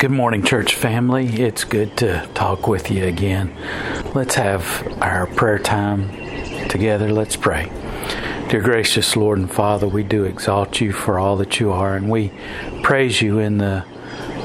Good 0.00 0.10
morning, 0.10 0.42
church 0.42 0.76
family. 0.76 1.26
It's 1.26 1.64
good 1.64 1.98
to 1.98 2.26
talk 2.32 2.66
with 2.66 2.90
you 2.90 3.04
again. 3.04 3.54
Let's 4.14 4.36
have 4.36 4.64
our 5.02 5.26
prayer 5.26 5.58
time 5.58 6.08
together. 6.70 7.12
Let's 7.12 7.36
pray. 7.36 7.70
Dear 8.48 8.62
gracious 8.62 9.14
Lord 9.14 9.40
and 9.40 9.52
Father, 9.52 9.86
we 9.86 10.02
do 10.02 10.24
exalt 10.24 10.80
you 10.80 10.92
for 10.92 11.18
all 11.18 11.36
that 11.36 11.60
you 11.60 11.70
are, 11.70 11.96
and 11.96 12.08
we 12.08 12.32
praise 12.82 13.20
you 13.20 13.40
in 13.40 13.58
the 13.58 13.84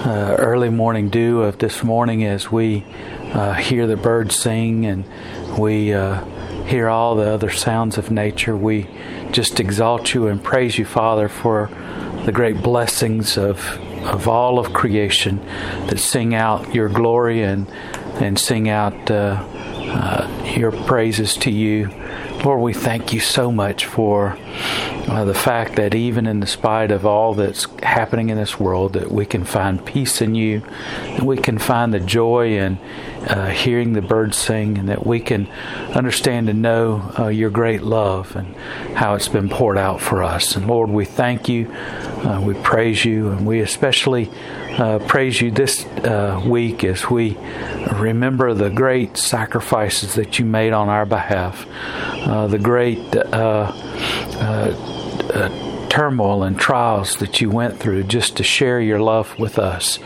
uh, 0.06 0.36
early 0.38 0.68
morning 0.68 1.08
dew 1.08 1.44
of 1.44 1.60
this 1.60 1.86
morning 1.86 2.26
as 2.26 2.52
we 2.52 2.84
uh, 3.32 3.54
hear 3.54 3.88
the 3.88 3.96
birds 3.96 4.36
sing 4.36 4.86
and 4.86 5.06
we 5.58 5.94
uh, 5.94 6.22
hear 6.66 6.90
all 6.90 7.16
the 7.16 7.30
other 7.30 7.50
sounds 7.50 7.98
of 7.98 8.12
nature. 8.12 8.58
We 8.58 8.90
just 9.32 9.62
exalt 9.62 10.14
you 10.14 10.28
and 10.28 10.44
praise 10.44 10.78
you, 10.78 10.84
Father, 10.84 11.30
for 11.30 11.70
the 12.26 12.34
great 12.34 12.62
blessings 12.62 13.38
of 13.38 13.80
of 14.06 14.28
all 14.28 14.60
of 14.60 14.74
creation 14.74 15.46
that 15.88 16.00
sing 16.00 16.34
out 16.34 16.74
your 16.74 16.90
glory 16.90 17.44
and 17.44 17.68
and 18.22 18.40
sing 18.40 18.70
out 18.70 19.12
uh, 19.12 19.44
uh, 19.88 20.54
your 20.56 20.72
praises 20.72 21.36
to 21.36 21.52
you. 21.52 21.90
Lord, 22.46 22.62
we 22.62 22.74
thank 22.74 23.12
you 23.12 23.20
so 23.20 23.52
much 23.52 23.88
for 23.88 24.38
uh, 25.08 25.26
the 25.26 25.34
fact 25.34 25.78
that 25.78 25.96
even 25.96 26.28
in 26.28 26.42
the 26.42 26.46
spite 26.46 26.92
of 26.92 27.04
all 27.04 27.34
that's 27.34 27.66
happening 27.82 28.30
in 28.30 28.38
this 28.38 28.60
world, 28.60 28.94
that 28.94 29.12
we 29.12 29.26
can 29.26 29.44
find 29.44 29.84
peace 29.84 30.22
in 30.22 30.36
you, 30.36 30.60
that 30.60 31.24
we 31.24 31.38
can 31.38 31.58
find 31.58 31.92
the 31.92 32.00
joy 32.00 32.56
in 32.56 32.78
uh, 33.28 33.50
hearing 33.50 33.94
the 33.94 34.02
birds 34.04 34.38
sing, 34.38 34.78
and 34.78 34.90
that 34.90 35.08
we 35.08 35.20
can 35.20 35.48
understand 35.96 36.48
and 36.48 36.62
know 36.62 37.12
uh, 37.18 37.30
your 37.30 37.50
great 37.50 37.82
love 37.82 38.36
and 38.36 38.56
how 38.96 39.16
it's 39.16 39.28
been 39.28 39.50
poured 39.50 39.80
out 39.80 40.00
for 40.00 40.22
us. 40.22 40.56
And 40.56 40.68
Lord, 40.68 40.92
we 40.92 41.04
thank 41.04 41.50
you, 41.50 41.72
uh, 41.74 42.40
we 42.46 42.54
praise 42.54 43.04
you, 43.04 43.32
and 43.32 43.48
we 43.48 43.60
especially 43.62 44.30
uh, 44.78 45.00
praise 45.00 45.42
you 45.42 45.50
this 45.50 45.84
uh, 45.86 46.44
week 46.46 46.84
as 46.84 47.10
we 47.10 47.38
remember 47.94 48.54
the 48.54 48.70
great 48.70 49.18
sacrifices 49.18 50.16
that 50.16 50.38
you 50.38 50.46
made 50.46 50.74
on 50.74 50.90
our 50.90 51.06
behalf, 51.06 51.66
uh, 52.26 52.48
the 52.48 52.60
great 52.60 53.16
uh, 53.16 53.72
uh, 54.40 55.88
turmoil 55.96 56.44
and 56.44 56.60
trials 56.60 57.16
that 57.18 57.40
you 57.40 57.50
went 57.50 57.80
through 57.80 58.04
just 58.04 58.36
to 58.36 58.44
share 58.44 58.82
your 58.82 59.00
love 59.00 59.40
with 59.40 59.58
us 59.58 59.98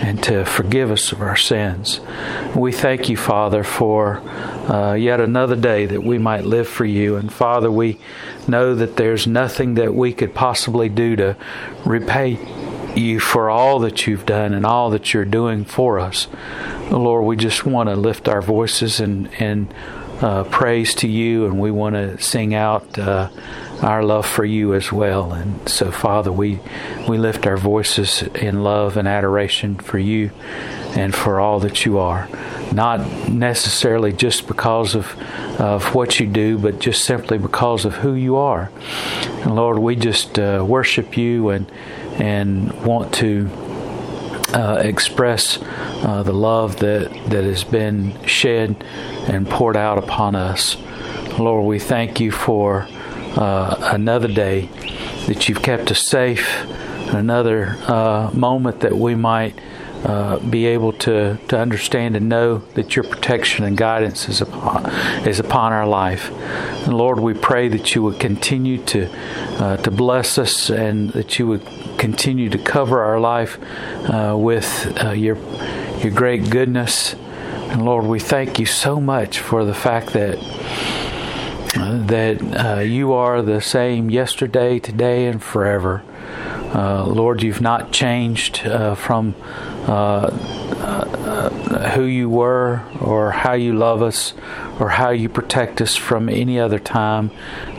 and 0.00 0.22
to 0.22 0.42
forgive 0.44 0.90
us 0.90 1.12
of 1.12 1.20
our 1.20 1.36
sins. 1.36 2.00
We 2.56 2.72
thank 2.72 3.10
you, 3.10 3.18
Father, 3.18 3.62
for 3.62 4.20
uh, 4.70 4.94
yet 4.94 5.20
another 5.20 5.56
day 5.56 5.84
that 5.84 6.02
we 6.02 6.16
might 6.16 6.44
live 6.44 6.66
for 6.66 6.86
you. 6.86 7.16
And 7.16 7.30
Father, 7.30 7.70
we 7.70 7.98
know 8.48 8.74
that 8.74 8.96
there's 8.96 9.26
nothing 9.26 9.74
that 9.74 9.94
we 9.94 10.14
could 10.14 10.34
possibly 10.34 10.88
do 10.88 11.14
to 11.16 11.36
repay 11.84 12.38
you 12.96 13.20
for 13.20 13.50
all 13.50 13.80
that 13.80 14.06
you've 14.06 14.24
done 14.24 14.54
and 14.54 14.64
all 14.64 14.88
that 14.90 15.12
you're 15.12 15.26
doing 15.26 15.66
for 15.66 15.98
us. 15.98 16.26
Lord, 16.90 17.26
we 17.26 17.36
just 17.36 17.66
want 17.66 17.90
to 17.90 17.96
lift 17.96 18.28
our 18.28 18.40
voices 18.40 18.98
and, 18.98 19.28
and 19.38 19.74
uh, 20.20 20.44
praise 20.44 20.94
to 20.96 21.08
you, 21.08 21.46
and 21.46 21.58
we 21.58 21.70
want 21.70 21.94
to 21.94 22.18
sing 22.20 22.54
out 22.54 22.98
uh, 22.98 23.28
our 23.82 24.02
love 24.02 24.26
for 24.26 24.44
you 24.44 24.74
as 24.74 24.92
well. 24.92 25.32
And 25.32 25.68
so, 25.68 25.90
Father, 25.90 26.32
we 26.32 26.60
we 27.08 27.18
lift 27.18 27.46
our 27.46 27.56
voices 27.56 28.22
in 28.22 28.62
love 28.62 28.96
and 28.96 29.06
adoration 29.08 29.76
for 29.76 29.98
you 29.98 30.30
and 30.96 31.14
for 31.14 31.40
all 31.40 31.60
that 31.60 31.84
you 31.84 31.98
are. 31.98 32.28
Not 32.72 33.28
necessarily 33.28 34.12
just 34.12 34.46
because 34.46 34.94
of 34.94 35.16
of 35.60 35.94
what 35.94 36.18
you 36.20 36.26
do, 36.26 36.58
but 36.58 36.78
just 36.78 37.04
simply 37.04 37.38
because 37.38 37.84
of 37.84 37.94
who 37.94 38.14
you 38.14 38.36
are. 38.36 38.70
And 39.42 39.54
Lord, 39.54 39.78
we 39.78 39.96
just 39.96 40.38
uh, 40.38 40.64
worship 40.66 41.16
you 41.16 41.50
and 41.50 41.70
and 42.14 42.72
want 42.84 43.12
to 43.14 43.50
uh, 44.54 44.76
express 44.76 45.58
uh, 45.60 46.22
the 46.22 46.32
love 46.32 46.76
that, 46.76 47.10
that 47.30 47.44
has 47.44 47.64
been 47.64 48.24
shed 48.24 48.76
and 49.28 49.48
poured 49.48 49.76
out 49.76 49.98
upon 49.98 50.36
us. 50.36 50.76
Lord, 51.38 51.66
we 51.66 51.80
thank 51.80 52.20
you 52.20 52.30
for 52.30 52.86
uh, 53.36 53.90
another 53.92 54.28
day 54.28 54.68
that 55.26 55.48
you've 55.48 55.62
kept 55.62 55.90
us 55.90 56.08
safe, 56.08 56.64
another 57.12 57.76
uh, 57.88 58.30
moment 58.32 58.80
that 58.80 58.96
we 58.96 59.16
might 59.16 59.58
uh, 60.04 60.38
be 60.38 60.66
able 60.66 60.92
to, 60.92 61.38
to 61.48 61.58
understand 61.58 62.14
and 62.14 62.28
know 62.28 62.58
that 62.74 62.94
your 62.94 63.04
protection 63.04 63.64
and 63.64 63.76
guidance 63.76 64.28
is 64.28 64.40
upon, 64.42 64.84
is 65.26 65.40
upon 65.40 65.72
our 65.72 65.86
life. 65.86 66.30
And 66.86 66.94
Lord, 66.94 67.20
we 67.20 67.32
pray 67.32 67.68
that 67.68 67.94
you 67.94 68.02
would 68.02 68.20
continue 68.20 68.78
to, 68.84 69.10
uh, 69.62 69.76
to 69.78 69.90
bless 69.90 70.36
us 70.36 70.70
and 70.70 71.10
that 71.12 71.38
you 71.38 71.46
would 71.46 71.64
continue 71.98 72.50
to 72.50 72.58
cover 72.58 73.02
our 73.02 73.18
life 73.18 73.58
uh, 74.10 74.36
with 74.36 74.94
uh, 75.02 75.12
your, 75.12 75.36
your 76.00 76.12
great 76.12 76.50
goodness. 76.50 77.14
And 77.14 77.82
Lord, 77.84 78.04
we 78.04 78.20
thank 78.20 78.58
you 78.58 78.66
so 78.66 79.00
much 79.00 79.38
for 79.38 79.64
the 79.64 79.74
fact 79.74 80.12
that 80.12 80.38
that 81.74 82.40
uh, 82.64 82.80
you 82.80 83.12
are 83.12 83.42
the 83.42 83.60
same 83.60 84.08
yesterday, 84.08 84.78
today, 84.78 85.26
and 85.26 85.42
forever. 85.42 86.04
Uh, 86.74 87.06
Lord, 87.06 87.42
you've 87.42 87.60
not 87.60 87.92
changed 87.92 88.66
uh, 88.66 88.96
from 88.96 89.36
uh, 89.86 90.26
uh, 90.80 91.90
who 91.90 92.02
you 92.02 92.28
were 92.28 92.82
or 93.00 93.30
how 93.30 93.52
you 93.52 93.72
love 93.74 94.02
us 94.02 94.34
or 94.80 94.88
how 94.88 95.10
you 95.10 95.28
protect 95.28 95.80
us 95.80 95.94
from 95.94 96.28
any 96.28 96.58
other 96.58 96.80
time. 96.80 97.30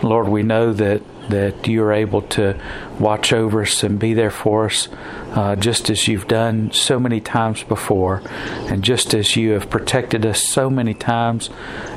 Lord, 0.02 0.30
we 0.30 0.44
know 0.44 0.72
that 0.72 1.02
that 1.30 1.68
you 1.68 1.84
are 1.84 1.94
able 1.94 2.22
to 2.22 2.60
watch 3.00 3.34
over 3.34 3.62
us 3.62 3.84
and 3.84 4.00
be 4.00 4.14
there 4.14 4.32
for 4.32 4.66
us, 4.66 4.88
uh, 5.32 5.56
just 5.56 5.90
as 5.90 6.08
you've 6.08 6.28
done 6.28 6.72
so 6.72 7.00
many 7.00 7.20
times 7.20 7.64
before, 7.64 8.22
and 8.70 8.84
just 8.84 9.14
as 9.14 9.36
you 9.36 9.52
have 9.52 9.70
protected 9.70 10.26
us 10.26 10.44
so 10.44 10.70
many 10.70 10.94
times, 10.94 11.50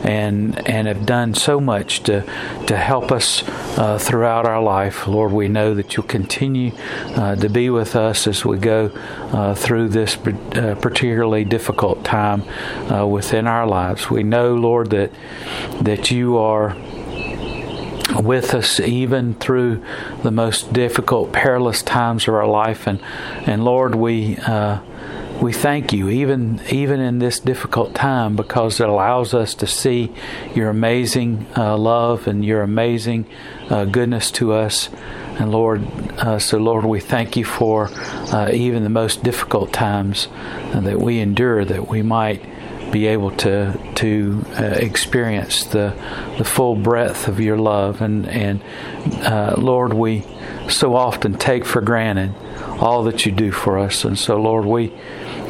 and 0.03 0.69
and 0.69 0.89
have 0.89 1.07
done 1.07 1.35
so 1.35 1.61
much 1.61 2.03
to 2.03 2.23
to 2.67 2.77
help 2.77 3.13
us 3.13 3.43
uh, 3.79 3.99
throughout 3.99 4.47
our 4.47 4.63
life. 4.63 5.07
Lord, 5.07 5.33
we 5.33 5.49
know 5.49 5.75
that 5.75 5.97
you'll 5.97 6.07
continue 6.07 6.73
uh, 7.17 7.37
to 7.37 7.49
be 7.49 7.71
with 7.71 7.95
us 7.95 8.27
as 8.27 8.45
we 8.45 8.59
go 8.59 8.87
uh, 9.33 9.55
through 9.55 9.89
this 9.89 10.17
uh, 10.17 10.77
particularly 10.81 11.45
difficult 11.45 12.05
time 12.05 12.43
uh, 12.91 13.07
within 13.07 13.47
our 13.47 13.67
lives. 13.67 14.11
We 14.11 14.23
know, 14.23 14.55
Lord, 14.55 14.91
that 14.91 15.13
that 15.81 16.11
you 16.11 16.39
are 16.39 16.77
with 18.17 18.55
us 18.55 18.81
even 18.81 19.35
through 19.35 19.83
the 20.23 20.31
most 20.31 20.73
difficult, 20.73 21.33
perilous 21.33 21.83
times 21.83 22.27
of 22.27 22.35
our 22.35 22.47
life. 22.47 22.87
And, 22.87 23.01
and 23.47 23.65
Lord, 23.65 23.95
we, 23.95 24.37
uh, 24.39 24.81
we 25.41 25.53
thank 25.53 25.93
you 25.93 26.09
even 26.09 26.61
even 26.69 26.99
in 26.99 27.21
this 27.21 27.39
difficult 27.39 27.95
time 27.95 28.35
because 28.35 28.81
it 28.81 28.89
allows 28.89 29.35
us 29.35 29.55
to 29.55 29.67
see 29.67 30.13
your 30.55 30.69
amazing 30.69 31.47
uh, 31.57 31.77
love 31.77 32.27
and 32.27 32.45
your 32.45 32.63
amazing 32.63 33.25
uh, 33.71 33.85
goodness 33.85 34.33
to 34.33 34.53
us 34.53 34.89
and 35.39 35.53
lord 35.53 35.85
uh, 36.19 36.41
so 36.41 36.59
lord 36.59 36.85
we 36.85 36.99
thank 36.99 37.37
you 37.37 37.45
for 37.45 37.89
uh, 38.33 38.51
even 38.53 38.83
the 38.83 38.91
most 38.91 39.23
difficult 39.23 39.73
times 39.73 40.27
that 40.75 40.99
we 40.99 41.21
endure 41.21 41.65
that 41.65 41.87
we 41.87 42.03
might 42.03 42.45
be 42.91 43.07
able 43.07 43.31
to 43.33 43.79
to 43.97 44.45
uh, 44.59 44.63
experience 44.63 45.65
the 45.65 45.95
the 46.39 46.45
full 46.45 46.77
breadth 46.77 47.29
of 47.29 47.41
your 47.41 47.59
love. 47.59 48.01
And 48.01 48.29
and 48.29 48.63
uh, 49.25 49.55
Lord 49.59 49.95
we 49.95 50.25
so 50.69 50.95
often 50.95 51.35
take 51.35 51.65
for 51.65 51.81
granted 51.81 52.35
all 52.81 53.05
that 53.05 53.27
you 53.27 53.33
do 53.33 53.53
for 53.53 53.79
us. 53.79 54.05
And 54.05 54.19
so 54.19 54.41
Lord 54.41 54.65
we 54.65 54.93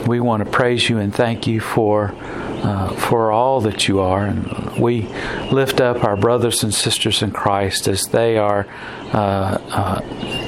we 0.06 0.20
want 0.20 0.44
to 0.44 0.50
praise 0.50 0.88
you 0.88 0.98
and 0.98 1.14
thank 1.14 1.46
you 1.46 1.60
for 1.60 2.14
uh, 2.62 2.92
for 2.94 3.30
all 3.30 3.60
that 3.60 3.88
you 3.88 4.00
are 4.00 4.26
and 4.26 4.78
we 4.78 5.02
lift 5.50 5.80
up 5.80 6.04
our 6.04 6.16
brothers 6.16 6.62
and 6.62 6.72
sisters 6.72 7.22
in 7.22 7.30
Christ 7.30 7.88
as 7.88 8.06
they 8.06 8.38
are 8.38 8.66
uh, 9.12 9.58
uh, 9.70 10.00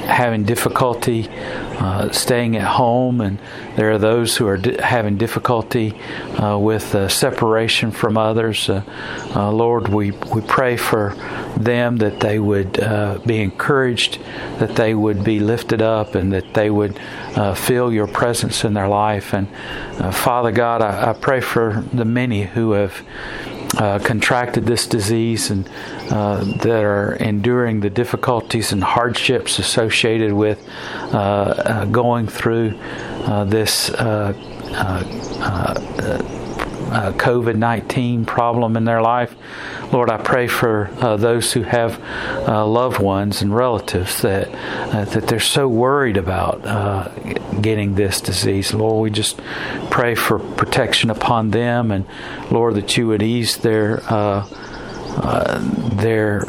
having 0.05 0.43
difficulty 0.43 1.27
uh, 1.31 2.11
staying 2.11 2.55
at 2.55 2.67
home, 2.67 3.19
and 3.19 3.39
there 3.75 3.91
are 3.91 3.97
those 3.97 4.37
who 4.37 4.45
are 4.45 4.57
di- 4.57 4.79
having 4.79 5.17
difficulty 5.17 5.99
uh, 6.37 6.55
with 6.59 6.93
uh, 6.93 7.07
separation 7.07 7.89
from 7.89 8.17
others. 8.17 8.69
Lord, 9.33 9.87
we, 9.87 10.11
we 10.11 10.41
pray 10.41 10.77
for 10.77 11.15
them 11.57 11.97
that 11.97 12.19
they 12.19 12.37
would 12.37 12.73
be 13.25 13.41
encouraged, 13.41 14.19
that 14.59 14.75
they 14.75 14.93
would 14.93 15.23
be 15.23 15.39
lifted 15.39 15.81
up, 15.81 16.13
and 16.13 16.31
that 16.31 16.53
they 16.53 16.69
would 16.69 16.99
feel 17.55 17.91
your 17.91 18.07
presence 18.07 18.63
in 18.63 18.73
their 18.75 18.87
life. 18.87 19.33
And 19.33 19.47
Father 20.13 20.51
God, 20.51 20.83
I, 20.83 21.09
I 21.09 21.13
pray 21.13 21.41
for 21.41 21.83
the 22.01 22.05
many 22.05 22.41
who 22.41 22.71
have 22.71 23.05
uh, 23.77 23.99
contracted 23.99 24.65
this 24.65 24.87
disease 24.87 25.51
and 25.51 25.69
uh, 26.09 26.43
that 26.63 26.83
are 26.83 27.13
enduring 27.17 27.81
the 27.81 27.91
difficulties 27.91 28.71
and 28.71 28.83
hardships 28.83 29.59
associated 29.59 30.33
with 30.33 30.67
uh, 31.13 31.17
uh 31.17 31.85
going 31.85 32.27
through 32.27 32.73
uh, 33.27 33.43
this 33.43 33.91
uh, 36.91 37.13
COVID 37.13 37.55
19 37.55 38.25
problem 38.25 38.75
in 38.75 38.83
their 38.83 39.01
life. 39.01 39.33
Lord, 39.93 40.09
I 40.09 40.17
pray 40.17 40.47
for 40.47 40.89
uh, 40.99 41.15
those 41.15 41.53
who 41.53 41.63
have 41.63 42.01
uh, 42.47 42.65
loved 42.65 42.99
ones 42.99 43.41
and 43.41 43.55
relatives 43.55 44.21
that 44.21 44.49
uh, 44.93 45.05
that 45.05 45.27
they're 45.27 45.39
so 45.39 45.67
worried 45.67 46.17
about 46.17 46.65
uh, 46.65 47.07
getting 47.61 47.95
this 47.95 48.19
disease. 48.19 48.73
Lord, 48.73 49.03
we 49.03 49.09
just 49.09 49.39
pray 49.89 50.15
for 50.15 50.39
protection 50.39 51.09
upon 51.09 51.51
them, 51.51 51.91
and 51.91 52.05
Lord, 52.51 52.75
that 52.75 52.97
you 52.97 53.07
would 53.07 53.23
ease 53.23 53.57
their 53.57 54.01
uh, 54.09 54.45
their 55.95 56.45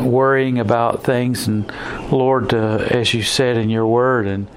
worrying 0.00 0.58
about 0.58 1.04
things. 1.04 1.46
And 1.46 1.70
Lord, 2.10 2.54
as 2.54 3.12
you 3.12 3.22
said 3.22 3.58
in 3.58 3.68
your 3.68 3.86
word, 3.86 4.26
and 4.26 4.48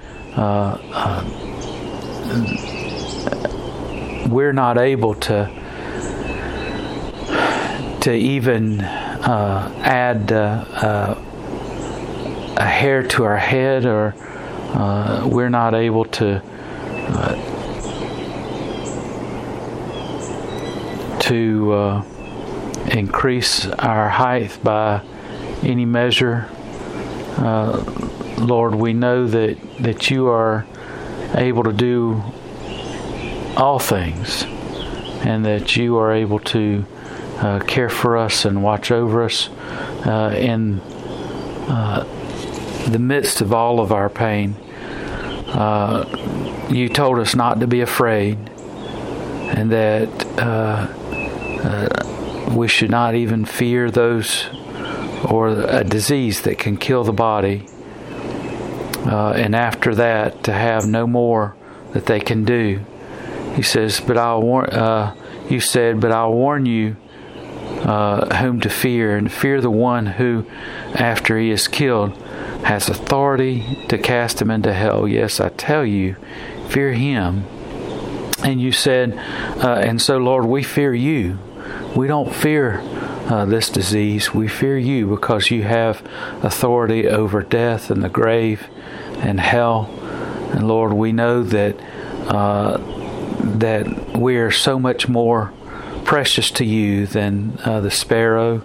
we're 4.34 4.52
not 4.52 4.76
able 4.78 5.14
to 5.14 5.48
to 8.00 8.12
even 8.12 8.80
uh, 8.80 9.72
add 9.82 10.32
uh, 10.32 11.14
a 12.56 12.66
hair 12.66 13.02
to 13.02 13.22
our 13.24 13.36
head, 13.36 13.86
or 13.86 14.12
uh, 14.74 15.26
we're 15.30 15.48
not 15.48 15.72
able 15.72 16.04
to 16.04 16.42
uh, 16.42 17.34
to 21.20 21.72
uh, 21.72 22.04
increase 22.90 23.66
our 23.66 24.08
height 24.08 24.58
by 24.64 25.00
any 25.62 25.84
measure. 25.86 26.50
Lord, 28.36 28.74
we 28.74 28.92
know 28.92 29.28
that 29.28 29.56
that 29.78 30.10
you 30.10 30.26
are 30.26 30.66
able 31.34 31.62
to 31.62 31.72
do 31.72 32.22
all 33.56 33.78
things, 33.78 34.44
and 35.24 35.44
that 35.44 35.76
you 35.76 35.96
are 35.96 36.12
able 36.12 36.38
to 36.40 36.84
uh, 37.38 37.60
care 37.60 37.88
for 37.88 38.16
us 38.16 38.44
and 38.44 38.62
watch 38.62 38.90
over 38.90 39.22
us 39.22 39.48
uh, 40.06 40.34
in 40.36 40.80
uh, 41.68 42.04
the 42.88 42.98
midst 42.98 43.40
of 43.40 43.52
all 43.52 43.80
of 43.80 43.92
our 43.92 44.08
pain. 44.08 44.54
Uh, 45.48 46.04
you 46.70 46.88
told 46.88 47.18
us 47.18 47.34
not 47.34 47.60
to 47.60 47.66
be 47.66 47.80
afraid, 47.80 48.38
and 49.56 49.70
that 49.70 50.08
uh, 50.38 50.86
uh, 51.62 52.50
we 52.54 52.68
should 52.68 52.90
not 52.90 53.14
even 53.14 53.44
fear 53.44 53.90
those 53.90 54.46
or 55.28 55.48
a 55.48 55.84
disease 55.84 56.42
that 56.42 56.58
can 56.58 56.76
kill 56.76 57.04
the 57.04 57.12
body. 57.12 57.66
and 59.04 59.54
after 59.54 59.94
that, 59.94 60.44
to 60.44 60.52
have 60.52 60.86
no 60.86 61.06
more 61.06 61.56
that 61.92 62.06
they 62.06 62.20
can 62.20 62.44
do. 62.44 62.84
He 63.54 63.62
says, 63.62 64.00
"But 64.00 64.18
I'll 64.18 64.42
warn." 64.42 64.66
Uh, 64.70 65.14
you 65.48 65.60
said, 65.60 66.00
"But 66.00 66.12
I'll 66.12 66.32
warn 66.32 66.66
you 66.66 66.96
uh, 67.82 68.34
whom 68.36 68.60
to 68.60 68.68
fear, 68.68 69.16
and 69.16 69.30
fear 69.30 69.60
the 69.60 69.70
one 69.70 70.06
who, 70.06 70.44
after 70.94 71.38
he 71.38 71.50
is 71.50 71.68
killed, 71.68 72.16
has 72.64 72.88
authority 72.88 73.84
to 73.88 73.98
cast 73.98 74.40
him 74.40 74.50
into 74.50 74.72
hell. 74.72 75.06
Yes, 75.06 75.40
I 75.40 75.50
tell 75.50 75.84
you, 75.84 76.16
fear 76.68 76.92
him." 76.92 77.44
And 78.42 78.60
you 78.60 78.72
said, 78.72 79.16
uh, 79.62 79.80
"And 79.82 80.00
so, 80.00 80.18
Lord, 80.18 80.46
we 80.46 80.62
fear 80.62 80.94
you. 80.94 81.38
We 81.94 82.06
don't 82.06 82.34
fear." 82.34 82.82
Uh, 83.24 83.46
this 83.46 83.70
disease. 83.70 84.34
We 84.34 84.48
fear 84.48 84.76
you 84.76 85.06
because 85.06 85.50
you 85.50 85.62
have 85.62 86.02
authority 86.42 87.08
over 87.08 87.40
death 87.40 87.90
and 87.90 88.04
the 88.04 88.10
grave 88.10 88.68
and 89.20 89.40
hell. 89.40 89.88
And 90.52 90.68
Lord, 90.68 90.92
we 90.92 91.10
know 91.10 91.42
that 91.42 91.74
uh, 92.28 92.76
that 93.54 94.16
we 94.16 94.36
are 94.36 94.50
so 94.50 94.78
much 94.78 95.08
more 95.08 95.52
precious 96.04 96.50
to 96.50 96.64
you 96.64 97.06
than 97.06 97.58
uh, 97.64 97.80
the 97.80 97.90
sparrow 97.90 98.62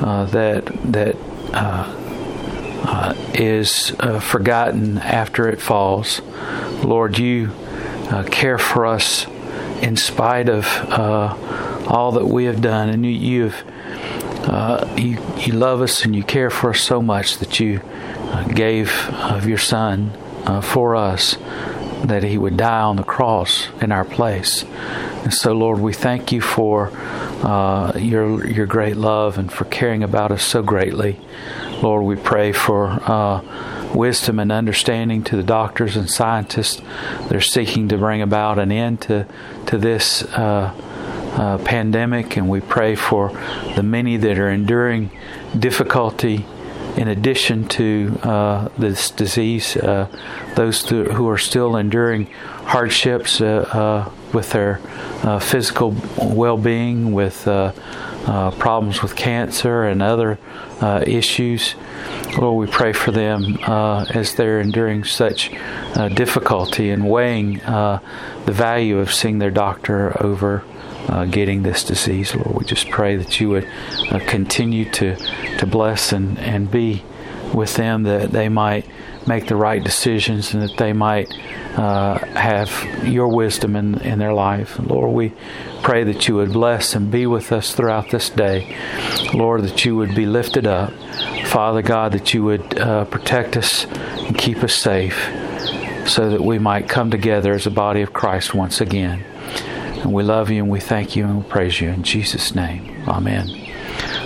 uh, 0.00 0.24
that 0.26 0.66
that 0.92 1.16
uh, 1.52 1.98
uh 2.84 3.14
is 3.34 3.94
uh, 4.00 4.18
forgotten 4.18 4.98
after 4.98 5.48
it 5.48 5.60
falls. 5.60 6.20
Lord, 6.82 7.18
you 7.18 7.52
care 8.30 8.58
for 8.58 8.84
us 8.84 9.26
in 9.80 9.96
spite 9.96 10.48
of 10.48 10.66
all 11.88 12.12
that 12.12 12.26
we 12.26 12.44
have 12.44 12.60
done, 12.60 12.88
and 12.88 13.04
you 13.04 13.12
you've, 13.12 13.64
you 14.98 15.18
you 15.38 15.52
love 15.52 15.80
us 15.80 16.04
and 16.04 16.14
you 16.14 16.22
care 16.22 16.50
for 16.50 16.70
us 16.70 16.80
so 16.80 17.00
much 17.00 17.38
that 17.38 17.60
you 17.60 17.80
gave 18.54 19.08
of 19.10 19.46
your 19.46 19.58
Son 19.58 20.10
for 20.62 20.96
us 20.96 21.36
that 22.04 22.22
he 22.22 22.36
would 22.36 22.56
die 22.56 22.80
on 22.80 22.96
the 22.96 23.04
cross 23.04 23.68
in 23.80 23.92
our 23.92 24.04
place. 24.04 24.64
And 25.22 25.32
so, 25.32 25.52
Lord, 25.52 25.78
we 25.78 25.92
thank 25.92 26.32
you 26.32 26.40
for 26.40 26.90
uh, 27.42 27.92
your 27.96 28.46
your 28.46 28.66
great 28.66 28.96
love 28.96 29.38
and 29.38 29.52
for 29.52 29.64
caring 29.66 30.02
about 30.02 30.32
us 30.32 30.42
so 30.42 30.62
greatly. 30.62 31.20
Lord, 31.82 32.04
we 32.04 32.16
pray 32.16 32.52
for 32.52 32.88
uh, 32.88 33.92
wisdom 33.94 34.38
and 34.38 34.50
understanding 34.50 35.22
to 35.24 35.36
the 35.36 35.42
doctors 35.42 35.96
and 35.96 36.10
scientists 36.10 36.80
that 37.20 37.32
are 37.32 37.40
seeking 37.40 37.88
to 37.88 37.98
bring 37.98 38.22
about 38.22 38.58
an 38.58 38.72
end 38.72 39.00
to 39.02 39.26
to 39.66 39.78
this. 39.78 40.22
Uh, 40.24 40.74
uh 41.32 41.56
pandemic, 41.64 42.36
and 42.36 42.46
we 42.46 42.60
pray 42.60 42.94
for 42.94 43.30
the 43.74 43.82
many 43.82 44.18
that 44.18 44.38
are 44.38 44.50
enduring 44.50 45.10
difficulty 45.58 46.44
in 46.96 47.08
addition 47.08 47.66
to 47.68 48.18
uh, 48.22 48.68
this 48.78 49.10
disease, 49.10 49.76
uh, 49.76 50.06
those 50.56 50.82
th- 50.82 51.08
who 51.08 51.28
are 51.28 51.38
still 51.38 51.76
enduring 51.76 52.26
hardships 52.64 53.40
uh, 53.40 53.44
uh 53.72 54.10
with 54.32 54.50
their 54.52 54.80
uh, 55.24 55.38
physical 55.38 55.94
well 56.22 56.56
being, 56.56 57.12
with 57.12 57.44
problems 58.58 59.02
with 59.02 59.14
cancer 59.14 59.84
and 59.84 60.02
other 60.02 60.38
issues. 61.06 61.74
Lord, 62.38 62.66
we 62.66 62.72
pray 62.72 62.94
for 62.94 63.10
them 63.10 63.58
as 63.62 64.34
they're 64.34 64.60
enduring 64.60 65.04
such 65.04 65.50
difficulty 66.14 66.88
and 66.88 67.10
weighing 67.10 67.58
the 67.58 68.00
value 68.46 68.98
of 68.98 69.12
seeing 69.12 69.38
their 69.38 69.50
doctor 69.50 70.16
over 70.22 70.64
uh, 71.08 71.24
getting 71.24 71.62
this 71.62 71.84
disease. 71.84 72.34
Lord, 72.34 72.54
we 72.54 72.64
just 72.64 72.88
pray 72.90 73.16
that 73.16 73.40
you 73.40 73.50
would 73.50 73.68
uh, 74.10 74.20
continue 74.26 74.90
to, 74.92 75.16
to 75.58 75.66
bless 75.66 76.12
and, 76.12 76.38
and 76.38 76.70
be 76.70 77.04
with 77.52 77.74
them, 77.76 78.04
that 78.04 78.32
they 78.32 78.48
might 78.48 78.86
make 79.26 79.46
the 79.46 79.56
right 79.56 79.82
decisions 79.82 80.54
and 80.54 80.62
that 80.62 80.76
they 80.78 80.92
might 80.92 81.32
uh, 81.76 82.18
have 82.34 82.70
your 83.06 83.28
wisdom 83.28 83.76
in, 83.76 84.00
in 84.00 84.18
their 84.18 84.32
life. 84.32 84.78
Lord, 84.78 85.12
we 85.12 85.32
pray 85.82 86.04
that 86.04 86.28
you 86.28 86.36
would 86.36 86.52
bless 86.52 86.94
and 86.94 87.10
be 87.10 87.26
with 87.26 87.52
us 87.52 87.74
throughout 87.74 88.10
this 88.10 88.30
day. 88.30 88.76
Lord, 89.34 89.62
that 89.62 89.84
you 89.84 89.96
would 89.96 90.14
be 90.14 90.26
lifted 90.26 90.66
up. 90.66 90.92
Father 91.46 91.82
God, 91.82 92.12
that 92.12 92.34
you 92.34 92.44
would 92.44 92.78
uh, 92.78 93.04
protect 93.04 93.56
us 93.56 93.84
and 93.84 94.36
keep 94.36 94.62
us 94.62 94.74
safe 94.74 95.28
so 96.06 96.30
that 96.30 96.42
we 96.42 96.58
might 96.58 96.88
come 96.88 97.10
together 97.10 97.52
as 97.52 97.66
a 97.66 97.70
body 97.70 98.02
of 98.02 98.12
Christ 98.12 98.54
once 98.54 98.80
again. 98.80 99.24
And 100.02 100.12
we 100.12 100.22
love 100.22 100.50
you 100.50 100.62
and 100.62 100.70
we 100.70 100.80
thank 100.80 101.16
you 101.16 101.24
and 101.24 101.44
we 101.44 101.48
praise 101.48 101.80
you 101.80 101.88
in 101.88 102.02
Jesus' 102.02 102.54
name. 102.54 103.04
Amen. 103.08 103.48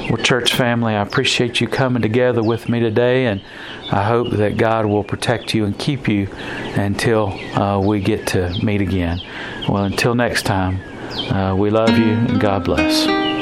Well, 0.09 0.23
church 0.23 0.55
family, 0.55 0.95
I 0.95 1.03
appreciate 1.03 1.61
you 1.61 1.67
coming 1.67 2.01
together 2.01 2.43
with 2.43 2.69
me 2.69 2.79
today, 2.79 3.27
and 3.27 3.43
I 3.91 4.05
hope 4.05 4.31
that 4.31 4.57
God 4.57 4.87
will 4.87 5.03
protect 5.03 5.53
you 5.53 5.65
and 5.65 5.77
keep 5.77 6.07
you 6.07 6.29
until 6.77 7.29
uh, 7.59 7.81
we 7.81 8.01
get 8.01 8.27
to 8.29 8.57
meet 8.63 8.81
again. 8.81 9.21
Well, 9.69 9.85
until 9.85 10.15
next 10.15 10.45
time, 10.45 10.81
uh, 11.33 11.57
we 11.57 11.71
love 11.71 11.91
you 11.99 12.13
and 12.13 12.41
God 12.41 12.65
bless. 12.65 13.36